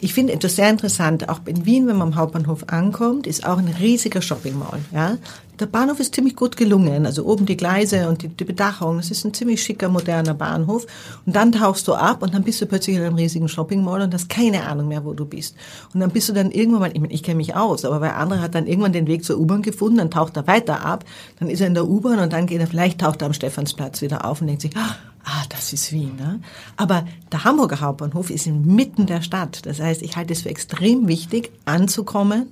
[0.00, 3.58] ich finde etwas sehr interessant, auch in Wien, wenn man am Hauptbahnhof ankommt, ist auch
[3.58, 4.80] ein riesiger Shopping Mall.
[4.92, 5.16] Ja?
[5.60, 9.12] Der Bahnhof ist ziemlich gut gelungen, also oben die Gleise und die, die Bedachung, es
[9.12, 10.84] ist ein ziemlich schicker, moderner Bahnhof.
[11.24, 14.02] Und dann tauchst du ab und dann bist du plötzlich in einem riesigen Shopping Mall
[14.02, 15.54] und hast keine Ahnung mehr, wo du bist.
[15.94, 18.16] Und dann bist du dann irgendwann mal, ich meine, ich kenne mich aus, aber wer
[18.16, 21.04] andere hat dann irgendwann den Weg zur U-Bahn gefunden, dann taucht er weiter ab,
[21.38, 24.02] dann ist er in der U-Bahn und dann geht er, vielleicht taucht er am Stephansplatz
[24.02, 26.16] wieder auf und denkt sich, ah, ah, das ist Wien.
[26.16, 26.40] Ne?
[26.76, 29.66] Aber der Hamburger Hauptbahnhof ist inmitten der Stadt.
[29.66, 32.48] Das heißt, ich halte es für extrem wichtig, anzukommen,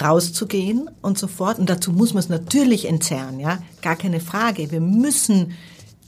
[0.00, 1.58] rauszugehen und so fort.
[1.58, 4.70] Und dazu muss man es natürlich entzerren, ja, gar keine Frage.
[4.70, 5.54] Wir müssen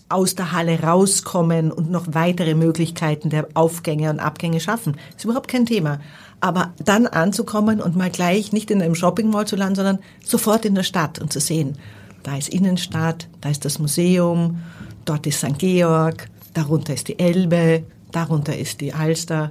[0.08, 4.92] aus der Halle rauskommen und noch weitere Möglichkeiten der Aufgänge und Abgänge schaffen.
[4.92, 6.00] Das ist überhaupt kein Thema.
[6.40, 10.64] Aber dann anzukommen und mal gleich nicht in einem Shopping Mall zu landen, sondern sofort
[10.64, 11.76] in der Stadt und zu sehen,
[12.22, 14.58] da ist Innenstadt, da ist das Museum,
[15.08, 15.58] dort ist St.
[15.58, 19.50] Georg, darunter ist die Elbe, darunter ist die Alster.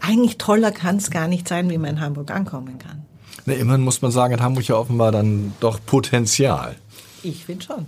[0.00, 3.04] Eigentlich toller kann es gar nicht sein, wie man in Hamburg ankommen kann.
[3.46, 6.76] Na, immerhin muss man sagen, hat Hamburg ja offenbar dann doch Potenzial.
[7.22, 7.86] Ich finde schon.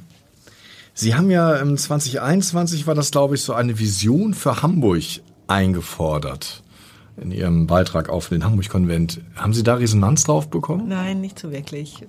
[0.95, 5.03] Sie haben ja im 2021 war das, glaube ich, so eine Vision für Hamburg
[5.47, 6.63] eingefordert
[7.17, 9.21] in Ihrem Beitrag auf den Hamburg-Konvent.
[9.37, 10.89] Haben Sie da Resonanz drauf bekommen?
[10.89, 12.05] Nein, nicht so wirklich.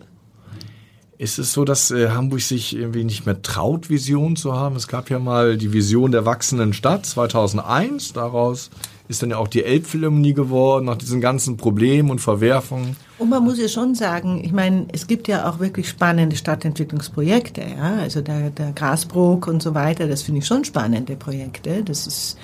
[1.23, 4.75] Ist es so, dass äh, Hamburg sich irgendwie nicht mehr traut, Visionen zu haben?
[4.75, 8.11] Es gab ja mal die Vision der wachsenden Stadt 2001.
[8.11, 8.69] Daraus
[9.07, 12.97] ist dann ja auch die Elbphilharmonie geworden, nach diesen ganzen Problemen und Verwerfungen.
[13.23, 17.61] Und man muss ja schon sagen, ich meine, es gibt ja auch wirklich spannende Stadtentwicklungsprojekte,
[17.61, 21.83] ja, also der, der Grasbrook und so weiter, das finde ich schon spannende Projekte.
[21.85, 22.37] Das ist,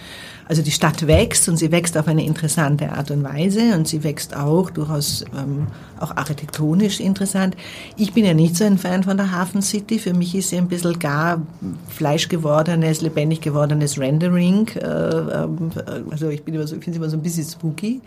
[0.47, 4.05] also die Stadt wächst und sie wächst auf eine interessante Art und Weise und sie
[4.05, 5.67] wächst auch durchaus ähm,
[5.99, 7.57] auch architektonisch interessant.
[7.97, 9.99] Ich bin ja nicht so ein Fan von der Hafen City.
[9.99, 11.41] Für mich ist sie ein bisschen gar
[11.89, 14.69] fleischgewordenes, lebendig gewordenes Rendering.
[14.77, 15.71] Äh, ähm,
[16.09, 17.99] also ich bin immer so, ich finde sie immer so ein bisschen spooky.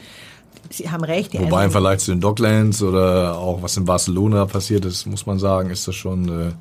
[0.70, 1.38] Sie haben recht.
[1.38, 5.38] Wobei im Vergleich zu den Docklands oder auch was in Barcelona passiert ist, muss man
[5.38, 6.52] sagen, ist das schon äh,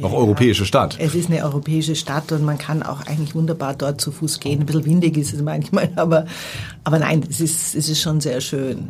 [0.00, 0.96] noch ja, europäische Stadt.
[0.98, 4.60] Es ist eine europäische Stadt und man kann auch eigentlich wunderbar dort zu Fuß gehen.
[4.60, 6.26] Ein bisschen windig ist es manchmal, aber,
[6.84, 8.88] aber nein, es ist, es ist schon sehr schön.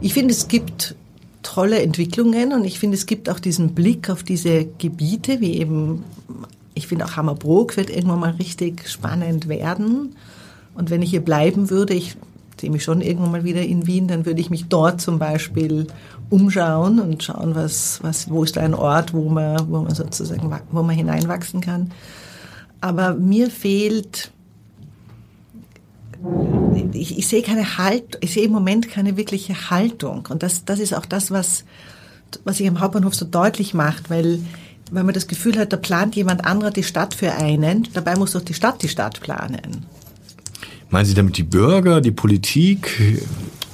[0.00, 0.94] Ich finde, es gibt
[1.42, 6.04] tolle Entwicklungen und ich finde, es gibt auch diesen Blick auf diese Gebiete, wie eben,
[6.74, 10.16] ich finde auch Hammerbrook wird irgendwann mal richtig spannend werden.
[10.74, 12.16] Und wenn ich hier bleiben würde, ich
[12.60, 15.86] sehe mich schon irgendwann mal wieder in Wien, dann würde ich mich dort zum Beispiel
[16.28, 20.52] umschauen und schauen, was, was, wo ist da ein Ort, wo man, wo man sozusagen,
[20.70, 21.90] wo man hineinwachsen kann.
[22.80, 24.30] Aber mir fehlt,
[26.92, 30.28] ich, ich sehe keine Halt, ich sehe im Moment keine wirkliche Haltung.
[30.30, 31.64] Und das, das ist auch das, was,
[32.44, 34.40] was sich am Hauptbahnhof so deutlich macht, weil,
[34.90, 38.32] weil man das Gefühl hat, da plant jemand anderer die Stadt für einen, dabei muss
[38.32, 39.86] doch die Stadt die Stadt planen.
[40.90, 43.00] Meinen Sie damit die Bürger, die Politik?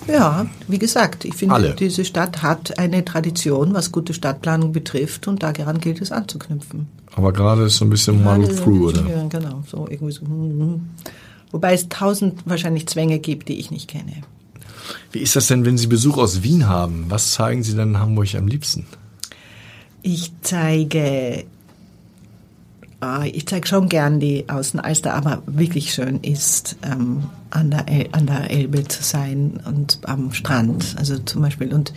[0.07, 1.75] Ja, wie gesagt, ich finde, Alle.
[1.75, 6.87] diese Stadt hat eine Tradition, was gute Stadtplanung betrifft und daran gilt es anzuknüpfen.
[7.15, 9.05] Aber gerade ist so ein bisschen muddled through, oder?
[9.09, 10.23] Ja, genau, so irgendwie so.
[10.23, 10.81] Hm, hm.
[11.51, 14.13] Wobei es tausend wahrscheinlich Zwänge gibt, die ich nicht kenne.
[15.11, 17.07] Wie ist das denn, wenn Sie Besuch aus Wien haben?
[17.09, 18.87] Was zeigen Sie denn in Hamburg am liebsten?
[20.03, 21.45] Ich zeige
[23.25, 28.51] ich zeige schon gern die Außenalster, aber wirklich schön ist, ähm, an, der an der
[28.51, 30.97] Elbe zu sein und am Strand.
[30.99, 31.73] Also zum Beispiel.
[31.73, 31.93] Und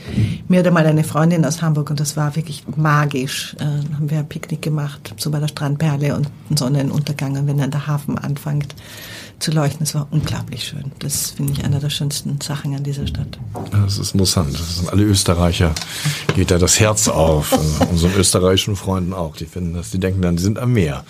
[0.48, 3.56] mir hatte mal eine Freundin aus Hamburg und das war wirklich magisch.
[3.60, 7.38] Äh, haben wir ein Picknick gemacht, so bei der Strandperle und Sonnenuntergang.
[7.38, 8.76] Und wenn dann der Hafen anfängt,
[9.39, 9.84] zu leuchten.
[9.84, 10.91] Es war unglaublich schön.
[10.99, 13.39] Das finde ich eine der schönsten Sachen an dieser Stadt.
[13.71, 14.54] Das ist interessant.
[14.54, 15.73] Das sind alle Österreicher.
[16.36, 17.52] Geht da das Herz auf.
[17.91, 19.36] Unseren österreichischen Freunden auch.
[19.36, 21.04] Die finden das, die denken dann, die sind am Meer.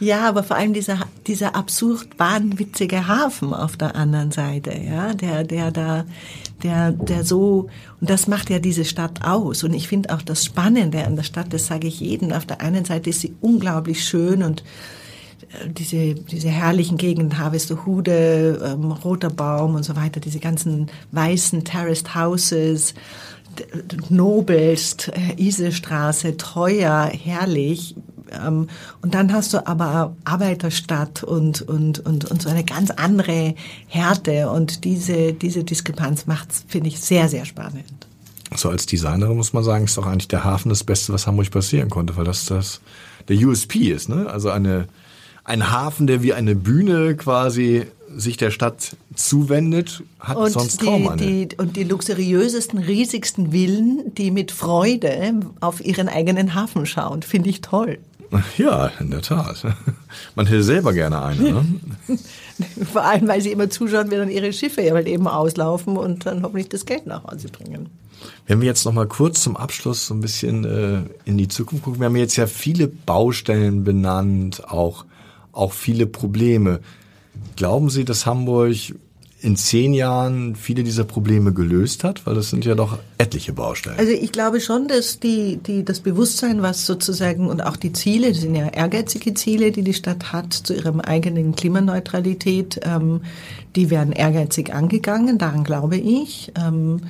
[0.00, 5.42] Ja, aber vor allem dieser, dieser absurd wahnwitzige Hafen auf der anderen Seite, ja, der,
[5.42, 6.04] der da,
[6.62, 7.68] der, der so,
[8.00, 9.64] und das macht ja diese Stadt aus.
[9.64, 12.30] Und ich finde auch das Spannende an der Stadt, das sage ich jedem.
[12.32, 14.62] Auf der einen Seite ist sie unglaublich schön und
[15.66, 22.14] diese, diese herrlichen Gegenden, Harvesterhude, ähm, Roter Baum und so weiter, diese ganzen weißen Terraced
[22.14, 22.94] Houses,
[24.08, 27.96] nobelst, äh, Isestraße, teuer, herrlich.
[28.30, 28.68] Ähm,
[29.02, 33.54] und dann hast du aber Arbeiterstadt und, und, und, und so eine ganz andere
[33.86, 34.50] Härte.
[34.50, 37.84] Und diese, diese Diskrepanz macht finde ich, sehr, sehr spannend.
[38.54, 41.50] So als Designerin muss man sagen, ist doch eigentlich der Hafen das Beste, was Hamburg
[41.50, 42.80] passieren konnte, weil das das
[43.28, 44.26] der USP ist, ne?
[44.26, 44.88] Also eine
[45.48, 50.86] ein Hafen, der wie eine Bühne quasi sich der Stadt zuwendet, hat und sonst die,
[50.86, 51.16] kaum eine.
[51.16, 57.50] Die, und die luxuriösesten, riesigsten Villen, die mit Freude auf ihren eigenen Hafen schauen, finde
[57.50, 57.98] ich toll.
[58.58, 59.64] Ja, in der Tat.
[60.34, 61.42] Man hätte selber gerne eine.
[61.42, 61.64] Ne?
[62.92, 66.26] Vor allem, weil sie immer zuschauen, wie dann ihre Schiffe ja halt eben auslaufen und
[66.26, 67.88] dann hoffentlich das Geld nach Hause bringen.
[68.46, 71.84] Wenn wir jetzt noch mal kurz zum Abschluss so ein bisschen äh, in die Zukunft
[71.84, 75.06] gucken, wir haben jetzt ja viele Baustellen benannt, auch
[75.58, 76.80] auch viele Probleme.
[77.56, 78.76] Glauben Sie, dass Hamburg
[79.40, 82.26] in zehn Jahren viele dieser Probleme gelöst hat?
[82.26, 83.98] Weil das sind ja doch etliche Baustellen.
[83.98, 88.30] Also ich glaube schon, dass die, die, das Bewusstsein, was sozusagen und auch die Ziele,
[88.30, 93.20] das sind ja ehrgeizige Ziele, die die Stadt hat zu ihrem eigenen Klimaneutralität, ähm,
[93.76, 96.52] die werden ehrgeizig angegangen, daran glaube ich.
[96.56, 97.02] Ähm,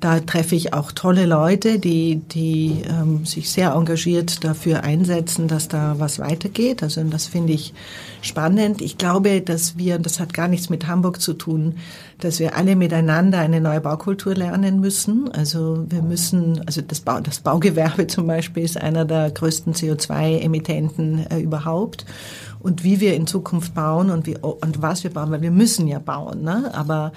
[0.00, 5.68] da treffe ich auch tolle Leute, die, die ähm, sich sehr engagiert dafür einsetzen, dass
[5.68, 6.82] da was weitergeht.
[6.82, 7.72] Also das finde ich
[8.20, 8.82] spannend.
[8.82, 11.76] Ich glaube, dass wir, das hat gar nichts mit Hamburg zu tun,
[12.18, 15.30] dass wir alle miteinander eine neue Baukultur lernen müssen.
[15.32, 21.26] Also wir müssen, also das, Bau, das Baugewerbe zum Beispiel ist einer der größten CO2-Emittenten
[21.30, 22.04] äh, überhaupt
[22.60, 25.86] und wie wir in Zukunft bauen und wie und was wir bauen, weil wir müssen
[25.88, 26.70] ja bauen, ne?
[26.74, 27.12] Aber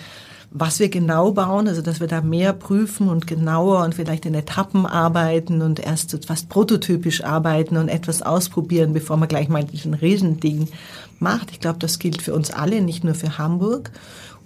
[0.51, 4.33] was wir genau bauen, also dass wir da mehr prüfen und genauer und vielleicht in
[4.33, 9.93] Etappen arbeiten und erst fast prototypisch arbeiten und etwas ausprobieren, bevor man gleich mal diesen
[9.93, 10.67] Riesending
[11.19, 11.51] macht.
[11.51, 13.91] Ich glaube, das gilt für uns alle, nicht nur für Hamburg.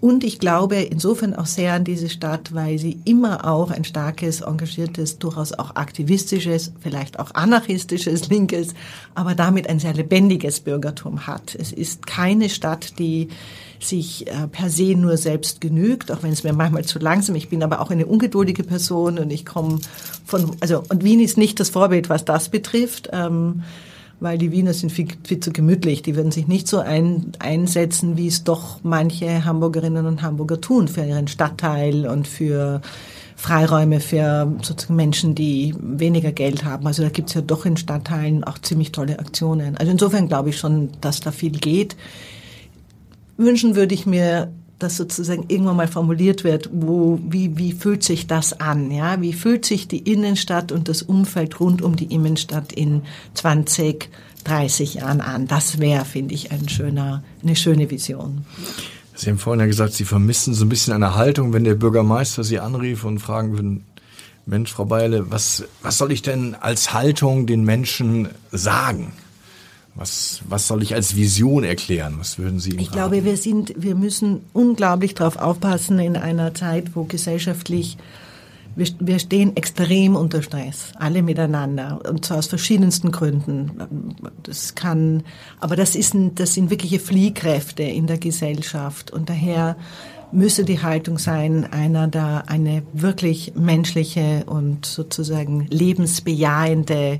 [0.01, 4.41] Und ich glaube insofern auch sehr an diese Stadt, weil sie immer auch ein starkes,
[4.41, 8.73] engagiertes, durchaus auch aktivistisches, vielleicht auch anarchistisches, linkes,
[9.15, 11.55] aber damit ein sehr lebendiges Bürgertum hat.
[11.55, 13.29] Es ist keine Stadt, die
[13.85, 17.35] sich äh, per se nur selbst genügt, auch wenn es mir manchmal zu langsam.
[17.35, 19.79] Ich bin aber auch eine ungeduldige Person und ich komme
[20.25, 23.09] von, also und Wien ist nicht das Vorbild, was das betrifft.
[23.11, 23.63] Ähm,
[24.19, 26.01] weil die Wiener sind viel, viel zu gemütlich.
[26.01, 30.87] Die würden sich nicht so ein, einsetzen, wie es doch manche Hamburgerinnen und Hamburger tun
[30.87, 32.81] für ihren Stadtteil und für
[33.35, 36.87] Freiräume für sozusagen Menschen, die weniger Geld haben.
[36.87, 39.75] Also da gibt es ja doch in Stadtteilen auch ziemlich tolle Aktionen.
[39.75, 41.97] Also insofern glaube ich schon, dass da viel geht.
[43.37, 48.27] Wünschen würde ich mir das sozusagen irgendwann mal formuliert wird, wo, wie, wie fühlt sich
[48.27, 49.21] das an, ja?
[49.21, 54.09] Wie fühlt sich die Innenstadt und das Umfeld rund um die Innenstadt in 20,
[54.43, 55.47] 30 Jahren an?
[55.47, 58.45] Das wäre, finde ich, ein schöner, eine schöne Vision.
[59.15, 62.43] Sie haben vorhin ja gesagt, Sie vermissen so ein bisschen eine Haltung, wenn der Bürgermeister
[62.43, 63.85] Sie anrief und fragen würden,
[64.45, 69.13] Mensch, Frau Beile, was, was soll ich denn als Haltung den Menschen sagen?
[69.95, 72.15] Was, was soll ich als Vision erklären?
[72.17, 76.53] Was würden Sie ihm Ich glaube, wir sind, wir müssen unglaublich darauf aufpassen in einer
[76.55, 77.97] Zeit, wo gesellschaftlich
[78.75, 83.71] wir, wir stehen extrem unter Stress, alle miteinander, und zwar aus verschiedensten Gründen.
[84.41, 85.23] Das kann,
[85.59, 89.75] aber das ist, ein, das sind wirkliche Fliehkräfte in der Gesellschaft, und daher
[90.31, 97.19] müsse die Haltung sein, einer da eine wirklich menschliche und sozusagen lebensbejahende,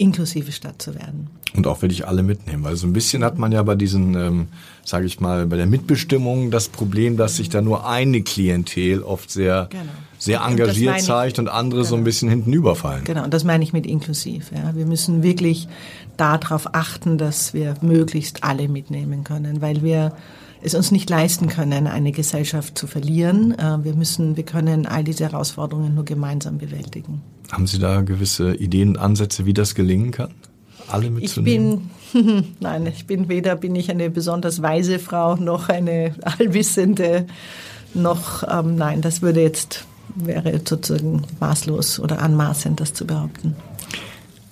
[0.00, 1.28] inklusive Stadt zu werden.
[1.54, 4.14] Und auch will ich alle mitnehmen, weil so ein bisschen hat man ja bei diesen,
[4.14, 4.48] ähm,
[4.84, 9.30] sage ich mal, bei der Mitbestimmung das Problem, dass sich da nur eine Klientel oft
[9.30, 9.84] sehr, genau.
[10.18, 11.88] sehr engagiert und zeigt und andere genau.
[11.88, 12.04] so ein genau.
[12.04, 13.04] bisschen hinten überfallen.
[13.04, 14.52] Genau, und das meine ich mit inklusiv.
[14.54, 14.74] Ja.
[14.74, 15.68] Wir müssen wirklich
[16.16, 20.12] darauf achten, dass wir möglichst alle mitnehmen können, weil wir
[20.62, 23.58] es uns nicht leisten können, eine Gesellschaft zu verlieren.
[23.58, 27.22] Äh, wir müssen, wir können all diese Herausforderungen nur gemeinsam bewältigen.
[27.50, 30.30] Haben Sie da gewisse Ideen, Ansätze, wie das gelingen kann?
[30.92, 31.90] alle mitzunehmen?
[32.12, 37.26] Ich bin, nein, ich bin weder bin ich eine besonders weise Frau noch eine allwissende,
[37.94, 43.56] noch, ähm, nein, das würde jetzt, wäre sozusagen maßlos oder anmaßend, das zu behaupten.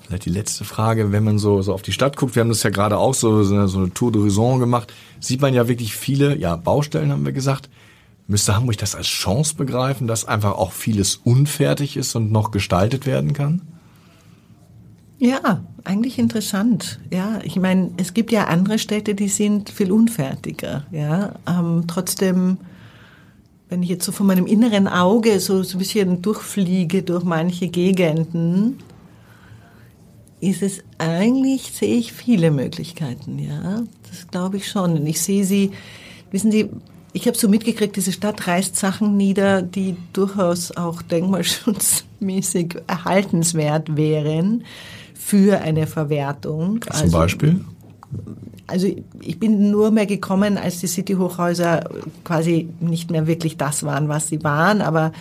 [0.09, 2.63] Vielleicht die letzte Frage, wenn man so, so auf die Stadt guckt, wir haben das
[2.63, 4.91] ja gerade auch so, so eine Tour d'Horizon gemacht,
[5.21, 7.69] sieht man ja wirklich viele, ja, Baustellen haben wir gesagt.
[8.27, 13.05] Müsste Hamburg das als Chance begreifen, dass einfach auch vieles unfertig ist und noch gestaltet
[13.05, 13.61] werden kann?
[15.19, 17.01] Ja, eigentlich interessant.
[17.13, 20.87] Ja, ich meine, es gibt ja andere Städte, die sind viel unfertiger.
[20.91, 22.57] Ja, ähm, trotzdem,
[23.69, 27.69] wenn ich jetzt so von meinem inneren Auge so, so ein bisschen durchfliege durch manche
[27.69, 28.79] Gegenden,
[30.41, 33.39] ist es eigentlich, sehe ich viele Möglichkeiten.
[33.39, 34.99] Ja, das glaube ich schon.
[34.99, 35.73] Und ich sehe sie,
[36.31, 36.71] wissen Sie,
[37.13, 44.65] ich habe so mitgekriegt, diese Stadt reißt Sachen nieder, die durchaus auch denkmalschutzmäßig erhaltenswert wären
[45.15, 46.83] für eine Verwertung.
[46.83, 47.65] Zum also, Beispiel?
[48.67, 48.87] Also
[49.21, 51.89] ich bin nur mehr gekommen, als die City-Hochhäuser
[52.25, 55.13] quasi nicht mehr wirklich das waren, was sie waren, aber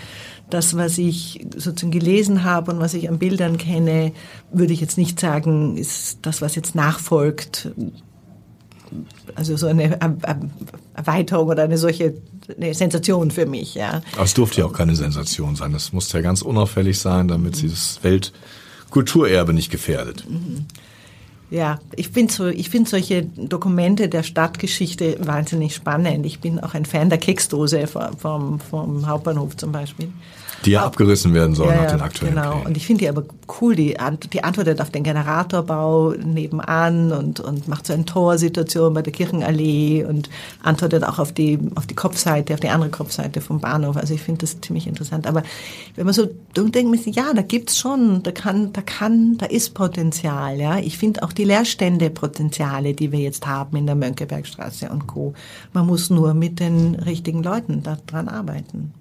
[0.49, 4.13] das, was ich sozusagen gelesen habe und was ich an Bildern kenne,
[4.51, 7.71] würde ich jetzt nicht sagen, ist das, was jetzt nachfolgt.
[9.35, 9.99] Also so eine
[10.93, 12.13] Erweiterung oder eine solche
[12.55, 14.01] eine Sensation für mich, ja.
[14.13, 15.73] Aber es durfte ja auch keine Sensation sein.
[15.73, 18.31] Es musste ja ganz unauffällig sein, damit sie das Welt
[18.89, 20.25] Kulturerbe nicht gefährdet.
[21.49, 26.25] Ja, ich finde so, ich finde solche Dokumente der Stadtgeschichte wahnsinnig spannend.
[26.25, 30.11] Ich bin auch ein Fan der Keksdose vom, vom Hauptbahnhof zum Beispiel.
[30.65, 32.67] Die ja abgerissen werden sollen ja, nach den aktuellen Genau, Plänen.
[32.67, 33.23] und ich finde die aber
[33.61, 33.95] cool, die,
[34.33, 40.03] die antwortet auf den Generatorbau nebenan und, und macht so eine Torsituation bei der Kirchenallee
[40.03, 40.29] und
[40.63, 43.97] antwortet auch auf die, auf die Kopfseite, auf die andere Kopfseite vom Bahnhof.
[43.97, 45.27] Also ich finde das ziemlich interessant.
[45.27, 45.43] Aber
[45.95, 50.59] wenn man so denkt, ja, da gibt's schon, da kann, da kann, da ist Potenzial,
[50.59, 50.77] ja.
[50.79, 55.33] Ich finde auch die Leerstände Potenziale, die wir jetzt haben in der Mönckebergstraße und Co.
[55.73, 58.93] Man muss nur mit den richtigen Leuten daran arbeiten.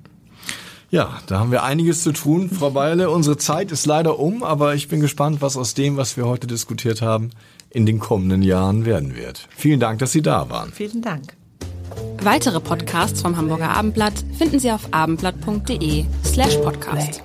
[0.91, 3.11] Ja, da haben wir einiges zu tun, Frau Beile.
[3.11, 6.47] Unsere Zeit ist leider um, aber ich bin gespannt, was aus dem, was wir heute
[6.47, 7.31] diskutiert haben,
[7.71, 9.49] in den kommenden Jahren werden wird.
[9.51, 10.73] Vielen Dank, dass Sie da waren.
[10.73, 11.35] Vielen Dank.
[12.23, 17.23] Weitere Podcasts vom Hamburger Abendblatt finden Sie auf abendblatt.de slash podcast.